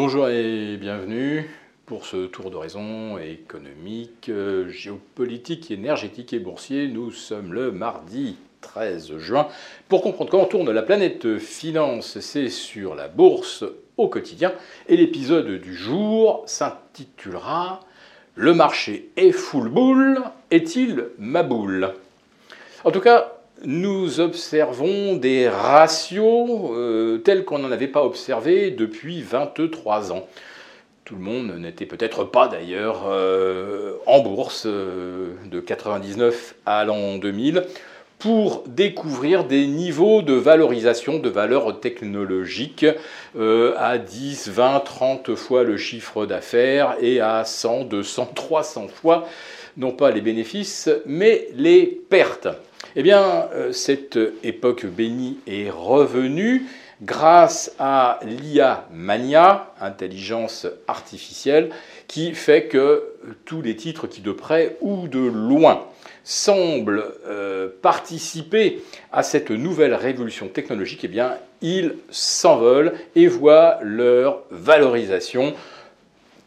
Bonjour 0.00 0.28
et 0.28 0.76
bienvenue 0.76 1.50
pour 1.84 2.06
ce 2.06 2.26
tour 2.26 2.52
d'horizon 2.52 3.18
économique, 3.18 4.28
euh, 4.28 4.70
géopolitique, 4.70 5.72
énergétique 5.72 6.32
et 6.32 6.38
boursier. 6.38 6.86
Nous 6.86 7.10
sommes 7.10 7.52
le 7.52 7.72
mardi 7.72 8.36
13 8.60 9.18
juin. 9.18 9.48
Pour 9.88 10.02
comprendre 10.02 10.30
comment 10.30 10.44
tourne 10.44 10.70
la 10.70 10.82
planète 10.82 11.38
finance, 11.38 12.20
c'est 12.20 12.48
sur 12.48 12.94
la 12.94 13.08
bourse 13.08 13.64
au 13.96 14.06
quotidien. 14.06 14.52
Et 14.86 14.96
l'épisode 14.96 15.60
du 15.60 15.74
jour 15.74 16.44
s'intitulera 16.46 17.80
Le 18.36 18.54
marché 18.54 19.10
est 19.16 19.32
full 19.32 19.68
boule, 19.68 20.22
est-il 20.52 21.06
ma 21.18 21.42
boule? 21.42 21.92
En 22.84 22.92
tout 22.92 23.00
cas, 23.00 23.37
nous 23.64 24.20
observons 24.20 25.16
des 25.16 25.48
ratios 25.48 26.70
euh, 26.72 27.18
tels 27.18 27.44
qu'on 27.44 27.58
n'en 27.58 27.72
avait 27.72 27.88
pas 27.88 28.04
observé 28.04 28.70
depuis 28.70 29.22
23 29.22 30.12
ans. 30.12 30.26
Tout 31.04 31.14
le 31.14 31.22
monde 31.22 31.54
n'était 31.58 31.86
peut-être 31.86 32.24
pas 32.24 32.48
d'ailleurs 32.48 33.06
euh, 33.08 33.94
en 34.06 34.20
bourse 34.20 34.64
euh, 34.66 35.32
de 35.50 35.60
99 35.60 36.54
à 36.66 36.84
l'an 36.84 37.16
2000 37.18 37.64
pour 38.18 38.64
découvrir 38.66 39.44
des 39.44 39.66
niveaux 39.66 40.22
de 40.22 40.34
valorisation 40.34 41.18
de 41.18 41.28
valeurs 41.28 41.80
technologiques 41.80 42.86
à 43.36 43.98
10, 43.98 44.48
20, 44.48 44.80
30 44.80 45.34
fois 45.36 45.62
le 45.62 45.76
chiffre 45.76 46.26
d'affaires 46.26 46.96
et 47.00 47.20
à 47.20 47.44
100, 47.44 47.84
200, 47.84 48.32
300 48.34 48.88
fois, 48.88 49.28
non 49.76 49.92
pas 49.92 50.10
les 50.10 50.20
bénéfices, 50.20 50.90
mais 51.06 51.48
les 51.54 51.86
pertes. 51.86 52.48
Eh 52.96 53.02
bien, 53.02 53.48
euh, 53.54 53.72
cette 53.72 54.18
époque 54.42 54.86
bénie 54.86 55.38
est 55.46 55.70
revenue 55.70 56.64
grâce 57.02 57.74
à 57.78 58.18
l'IA 58.24 58.86
Mania, 58.92 59.72
intelligence 59.80 60.66
artificielle, 60.86 61.70
qui 62.06 62.34
fait 62.34 62.64
que 62.64 63.14
tous 63.44 63.62
les 63.62 63.76
titres 63.76 64.06
qui 64.06 64.20
de 64.20 64.32
près 64.32 64.76
ou 64.80 65.08
de 65.08 65.20
loin 65.20 65.84
semblent 66.24 67.04
euh, 67.26 67.68
participer 67.80 68.82
à 69.12 69.22
cette 69.22 69.50
nouvelle 69.50 69.94
révolution 69.94 70.48
technologique, 70.48 71.04
eh 71.04 71.08
bien, 71.08 71.36
ils 71.62 71.94
s'envolent 72.10 72.92
et 73.14 73.26
voient 73.26 73.78
leur 73.82 74.42
valorisation 74.50 75.54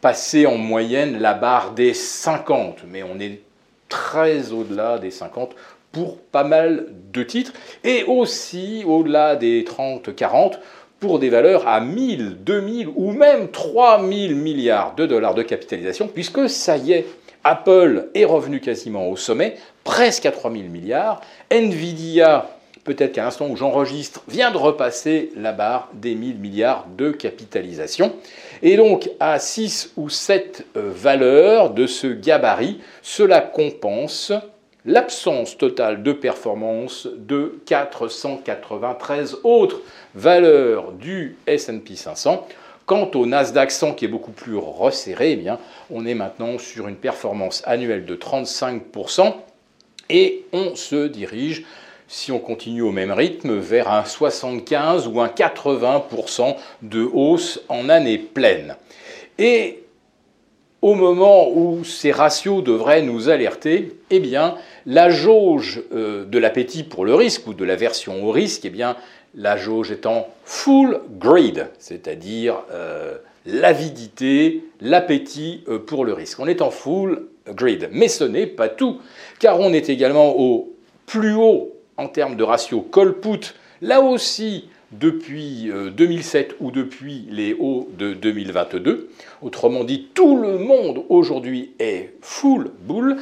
passer 0.00 0.46
en 0.46 0.56
moyenne 0.56 1.18
la 1.18 1.34
barre 1.34 1.72
des 1.72 1.94
50. 1.94 2.84
Mais 2.88 3.02
on 3.02 3.18
est 3.18 3.40
très 3.88 4.52
au-delà 4.52 4.98
des 4.98 5.10
50 5.10 5.54
pour 5.92 6.18
pas 6.18 6.44
mal 6.44 6.88
de 7.12 7.22
titres, 7.22 7.52
et 7.84 8.04
aussi 8.04 8.82
au-delà 8.86 9.36
des 9.36 9.62
30-40 9.62 10.54
pour 10.98 11.18
des 11.18 11.30
valeurs 11.30 11.68
à 11.68 11.80
1000, 11.80 12.38
2000 12.44 12.88
ou 12.94 13.12
même 13.12 13.50
3000 13.50 14.34
milliards 14.34 14.94
de 14.94 15.04
dollars 15.04 15.34
de 15.34 15.42
capitalisation, 15.42 16.08
puisque 16.08 16.48
ça 16.48 16.76
y 16.76 16.92
est, 16.92 17.06
Apple 17.44 18.08
est 18.14 18.24
revenu 18.24 18.60
quasiment 18.60 19.08
au 19.08 19.16
sommet, 19.16 19.56
presque 19.84 20.26
à 20.26 20.30
3000 20.30 20.70
milliards, 20.70 21.20
Nvidia, 21.50 22.48
peut-être 22.84 23.12
qu'à 23.12 23.24
l'instant 23.24 23.48
où 23.48 23.56
j'enregistre, 23.56 24.22
vient 24.28 24.50
de 24.50 24.56
repasser 24.56 25.32
la 25.36 25.52
barre 25.52 25.88
des 25.92 26.14
1000 26.14 26.38
milliards 26.38 26.86
de 26.96 27.10
capitalisation. 27.10 28.14
Et 28.62 28.76
donc 28.76 29.10
à 29.20 29.38
6 29.38 29.92
ou 29.96 30.08
7 30.08 30.66
euh, 30.76 30.90
valeurs 30.94 31.70
de 31.70 31.86
ce 31.86 32.06
gabarit, 32.06 32.80
cela 33.02 33.40
compense 33.40 34.32
l'absence 34.84 35.56
totale 35.56 36.02
de 36.02 36.12
performance 36.12 37.06
de 37.16 37.60
493 37.66 39.38
autres 39.44 39.80
valeurs 40.14 40.92
du 40.92 41.36
S&P 41.46 41.96
500. 41.96 42.46
Quant 42.84 43.10
au 43.14 43.26
Nasdaq 43.26 43.70
100 43.70 43.94
qui 43.94 44.06
est 44.06 44.08
beaucoup 44.08 44.32
plus 44.32 44.56
resserré, 44.56 45.32
eh 45.32 45.36
bien, 45.36 45.58
on 45.90 46.04
est 46.04 46.14
maintenant 46.14 46.58
sur 46.58 46.88
une 46.88 46.96
performance 46.96 47.62
annuelle 47.64 48.04
de 48.04 48.16
35% 48.16 49.34
et 50.10 50.44
on 50.52 50.74
se 50.74 51.06
dirige, 51.06 51.64
si 52.08 52.32
on 52.32 52.40
continue 52.40 52.82
au 52.82 52.90
même 52.90 53.12
rythme, 53.12 53.56
vers 53.56 53.90
un 53.90 54.04
75 54.04 55.06
ou 55.06 55.20
un 55.20 55.28
80% 55.28 56.56
de 56.82 57.08
hausse 57.12 57.60
en 57.68 57.88
année 57.88 58.18
pleine. 58.18 58.76
Et 59.38 59.81
au 60.82 60.94
moment 60.94 61.48
où 61.48 61.84
ces 61.84 62.10
ratios 62.10 62.62
devraient 62.62 63.02
nous 63.02 63.28
alerter, 63.28 63.92
eh 64.10 64.18
bien, 64.18 64.56
la 64.84 65.10
jauge 65.10 65.80
euh, 65.94 66.24
de 66.24 66.38
l'appétit 66.38 66.82
pour 66.82 67.04
le 67.04 67.14
risque 67.14 67.46
ou 67.46 67.54
de 67.54 67.64
l'aversion 67.64 68.26
au 68.26 68.32
risque, 68.32 68.64
eh 68.64 68.70
bien, 68.70 68.96
la 69.36 69.56
jauge 69.56 69.92
étant 69.92 70.28
full 70.44 71.00
greed, 71.18 71.68
c'est-à-dire 71.78 72.56
euh, 72.72 73.16
l'avidité, 73.46 74.64
l'appétit 74.80 75.62
euh, 75.68 75.78
pour 75.78 76.04
le 76.04 76.12
risque. 76.12 76.40
On 76.40 76.48
est 76.48 76.60
en 76.60 76.70
full 76.70 77.28
greed. 77.46 77.88
Mais 77.92 78.08
ce 78.08 78.24
n'est 78.24 78.48
pas 78.48 78.68
tout, 78.68 78.98
car 79.38 79.60
on 79.60 79.72
est 79.72 79.88
également 79.88 80.36
au 80.36 80.72
plus 81.06 81.34
haut 81.34 81.72
en 81.96 82.08
termes 82.08 82.36
de 82.36 82.42
ratio 82.42 82.80
call-put, 82.80 83.54
là 83.82 84.00
aussi 84.00 84.68
depuis 84.92 85.70
2007 85.96 86.56
ou 86.60 86.70
depuis 86.70 87.26
les 87.30 87.54
hauts 87.54 87.88
de 87.98 88.14
2022. 88.14 89.10
Autrement 89.40 89.84
dit, 89.84 90.08
tout 90.14 90.36
le 90.36 90.58
monde 90.58 91.02
aujourd'hui 91.08 91.72
est 91.78 92.14
full 92.20 92.70
bull. 92.80 93.16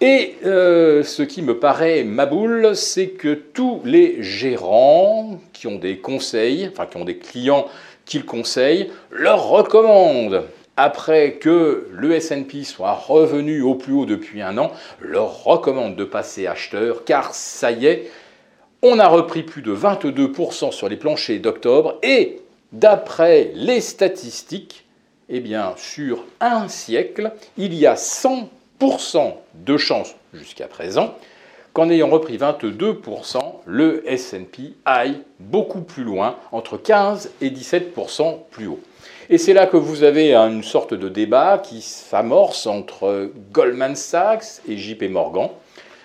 Et 0.00 0.36
euh, 0.46 1.02
ce 1.02 1.22
qui 1.22 1.42
me 1.42 1.58
paraît 1.58 2.04
ma 2.04 2.26
boule, 2.26 2.74
c'est 2.74 3.08
que 3.08 3.34
tous 3.34 3.80
les 3.84 4.22
gérants 4.22 5.40
qui 5.52 5.66
ont 5.66 5.78
des 5.78 5.98
conseils, 5.98 6.68
enfin 6.72 6.86
qui 6.86 6.96
ont 6.96 7.04
des 7.04 7.18
clients 7.18 7.66
qu'ils 8.06 8.24
conseillent, 8.24 8.90
leur 9.10 9.48
recommandent 9.48 10.44
après 10.76 11.32
que 11.32 11.88
le 11.92 12.12
S&P 12.12 12.64
soit 12.64 12.94
revenu 12.94 13.60
au 13.60 13.74
plus 13.74 13.92
haut 13.92 14.06
depuis 14.06 14.40
un 14.40 14.56
an, 14.56 14.72
leur 15.00 15.44
recommandent 15.44 15.96
de 15.96 16.04
passer 16.04 16.46
acheteur, 16.46 17.04
car 17.04 17.34
ça 17.34 17.70
y 17.70 17.84
est, 17.84 18.10
on 18.82 18.98
a 18.98 19.08
repris 19.08 19.42
plus 19.42 19.62
de 19.62 19.74
22% 19.74 20.72
sur 20.72 20.88
les 20.88 20.96
planchers 20.96 21.40
d'octobre, 21.40 21.98
et 22.02 22.40
d'après 22.72 23.52
les 23.54 23.80
statistiques, 23.80 24.86
eh 25.28 25.40
bien, 25.40 25.74
sur 25.76 26.24
un 26.40 26.68
siècle, 26.68 27.32
il 27.56 27.74
y 27.74 27.86
a 27.86 27.94
100% 27.94 29.34
de 29.54 29.76
chance 29.76 30.14
jusqu'à 30.32 30.66
présent 30.66 31.14
qu'en 31.72 31.88
ayant 31.88 32.08
repris 32.08 32.36
22%, 32.36 33.38
le 33.66 34.02
S&P 34.10 34.74
aille 34.84 35.20
beaucoup 35.38 35.82
plus 35.82 36.02
loin, 36.02 36.36
entre 36.52 36.76
15 36.76 37.30
et 37.40 37.50
17% 37.50 38.38
plus 38.50 38.66
haut. 38.66 38.80
Et 39.28 39.38
c'est 39.38 39.52
là 39.52 39.66
que 39.66 39.76
vous 39.76 40.02
avez 40.02 40.34
une 40.34 40.64
sorte 40.64 40.94
de 40.94 41.08
débat 41.08 41.58
qui 41.58 41.80
s'amorce 41.80 42.66
entre 42.66 43.30
Goldman 43.52 43.94
Sachs 43.94 44.60
et 44.68 44.76
JP 44.76 45.04
Morgan. 45.10 45.50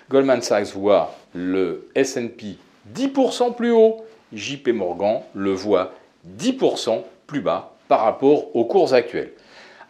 Goldman 0.08 0.42
Sachs 0.42 0.68
voit 0.68 1.12
le 1.34 1.88
S&P 1.96 2.56
10% 2.94 3.54
plus 3.54 3.72
haut, 3.72 4.04
JP 4.32 4.68
Morgan 4.68 5.20
le 5.34 5.52
voit 5.52 5.92
10% 6.38 7.02
plus 7.26 7.40
bas 7.40 7.72
par 7.88 8.00
rapport 8.00 8.54
aux 8.54 8.64
cours 8.64 8.94
actuels. 8.94 9.32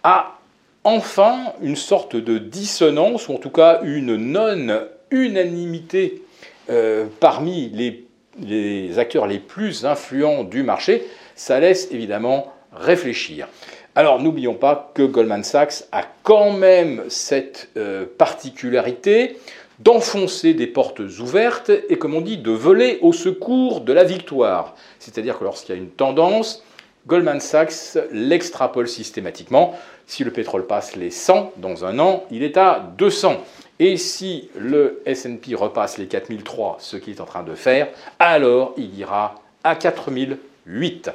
À 0.02 0.38
enfin 0.84 1.52
une 1.62 1.76
sorte 1.76 2.16
de 2.16 2.38
dissonance, 2.38 3.28
ou 3.28 3.34
en 3.34 3.38
tout 3.38 3.50
cas 3.50 3.80
une 3.82 4.16
non-unanimité 4.16 6.22
euh, 6.70 7.04
parmi 7.20 7.68
les, 7.70 8.06
les, 8.40 8.98
acteurs 8.98 9.26
les 9.26 9.40
plus 9.40 9.84
influents 9.84 10.44
du 10.44 10.62
marché, 10.62 11.06
ça 11.34 11.60
laisse 11.60 11.88
évidemment 11.90 12.54
réfléchir. 12.72 13.48
Alors 13.94 14.22
n'oublions 14.22 14.54
pas 14.54 14.90
que 14.94 15.02
Goldman 15.02 15.42
Sachs 15.42 15.84
a 15.90 16.02
quand 16.22 16.52
même 16.52 17.04
cette 17.08 17.70
euh, 17.76 18.04
particularité 18.18 19.38
d'enfoncer 19.78 20.54
des 20.54 20.66
portes 20.66 21.00
ouvertes 21.00 21.70
et, 21.88 21.98
comme 21.98 22.14
on 22.14 22.20
dit, 22.20 22.38
de 22.38 22.50
voler 22.50 22.98
au 23.02 23.12
secours 23.12 23.80
de 23.80 23.92
la 23.92 24.04
victoire. 24.04 24.74
C'est-à-dire 24.98 25.38
que 25.38 25.44
lorsqu'il 25.44 25.74
y 25.74 25.78
a 25.78 25.80
une 25.80 25.90
tendance, 25.90 26.62
Goldman 27.06 27.40
Sachs 27.40 27.98
l'extrapole 28.10 28.88
systématiquement. 28.88 29.78
Si 30.06 30.24
le 30.24 30.30
pétrole 30.30 30.66
passe 30.66 30.96
les 30.96 31.10
100 31.10 31.52
dans 31.56 31.84
un 31.84 31.98
an, 31.98 32.24
il 32.30 32.42
est 32.42 32.56
à 32.56 32.92
200. 32.98 33.36
Et 33.78 33.96
si 33.96 34.48
le 34.58 35.02
S&P 35.04 35.54
repasse 35.54 35.98
les 35.98 36.06
4003, 36.06 36.78
ce 36.80 36.96
qu'il 36.96 37.14
est 37.14 37.20
en 37.20 37.26
train 37.26 37.42
de 37.42 37.54
faire, 37.54 37.88
alors 38.18 38.74
il 38.76 38.98
ira 38.98 39.36
à 39.62 39.76
4008. 39.76 41.10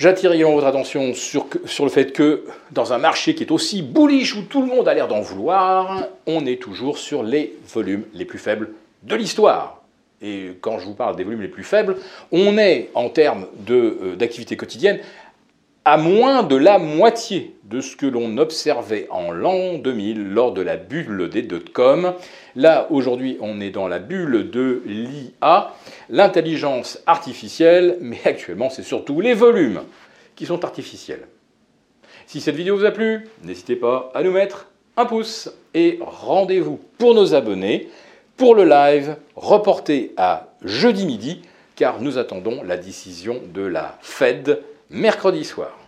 J'attire 0.00 0.32
également 0.32 0.54
votre 0.54 0.66
attention 0.66 1.12
sur, 1.12 1.44
le 1.84 1.90
fait 1.90 2.12
que 2.12 2.46
dans 2.70 2.94
un 2.94 2.96
marché 2.96 3.34
qui 3.34 3.42
est 3.42 3.50
aussi 3.50 3.82
bullish, 3.82 4.34
où 4.34 4.40
tout 4.40 4.62
le 4.62 4.66
monde 4.66 4.88
a 4.88 4.94
l'air 4.94 5.08
d'en 5.08 5.20
vouloir, 5.20 6.06
on 6.26 6.46
est 6.46 6.58
toujours 6.58 6.96
sur 6.96 7.22
les 7.22 7.54
volumes 7.68 8.04
les 8.14 8.24
plus 8.24 8.38
faibles 8.38 8.70
de 9.02 9.14
l'histoire. 9.14 9.82
Et 10.22 10.52
quand 10.62 10.78
je 10.78 10.86
vous 10.86 10.94
parle 10.94 11.16
des 11.16 11.22
volumes 11.24 11.42
les 11.42 11.48
plus 11.48 11.64
faibles, 11.64 11.98
on 12.32 12.56
est 12.56 12.88
en 12.94 13.10
termes 13.10 13.44
euh, 13.68 14.16
d'activité 14.16 14.56
quotidienne 14.56 15.00
à 15.84 15.98
moins 15.98 16.44
de 16.44 16.56
la 16.56 16.78
moitié 16.78 17.54
de 17.70 17.80
ce 17.80 17.94
que 17.94 18.06
l'on 18.06 18.36
observait 18.36 19.06
en 19.10 19.30
l'an 19.30 19.78
2000 19.78 20.32
lors 20.32 20.52
de 20.52 20.60
la 20.60 20.76
bulle 20.76 21.30
des 21.30 21.42
dot-com. 21.42 22.14
Là, 22.56 22.88
aujourd'hui, 22.90 23.38
on 23.40 23.60
est 23.60 23.70
dans 23.70 23.86
la 23.86 24.00
bulle 24.00 24.50
de 24.50 24.82
l'IA, 24.84 25.72
l'intelligence 26.08 26.98
artificielle, 27.06 27.96
mais 28.00 28.18
actuellement, 28.24 28.70
c'est 28.70 28.82
surtout 28.82 29.20
les 29.20 29.34
volumes 29.34 29.82
qui 30.34 30.46
sont 30.46 30.64
artificielles. 30.64 31.28
Si 32.26 32.40
cette 32.40 32.56
vidéo 32.56 32.76
vous 32.76 32.84
a 32.84 32.90
plu, 32.90 33.28
n'hésitez 33.44 33.76
pas 33.76 34.10
à 34.14 34.22
nous 34.24 34.32
mettre 34.32 34.66
un 34.96 35.04
pouce 35.04 35.50
et 35.72 35.98
rendez-vous 36.00 36.80
pour 36.98 37.14
nos 37.14 37.34
abonnés 37.34 37.88
pour 38.36 38.54
le 38.56 38.64
live 38.64 39.16
reporté 39.36 40.12
à 40.16 40.48
jeudi 40.64 41.06
midi 41.06 41.42
car 41.76 42.00
nous 42.00 42.18
attendons 42.18 42.62
la 42.64 42.76
décision 42.76 43.40
de 43.54 43.62
la 43.62 43.96
Fed 44.00 44.60
mercredi 44.90 45.44
soir. 45.44 45.79